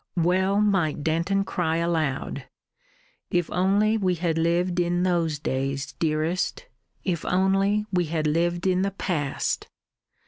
[0.17, 2.45] Well might Denton cry aloud:
[3.29, 6.65] "If only we had lived in those days, dearest!
[7.03, 9.67] If only we had lived in the past!"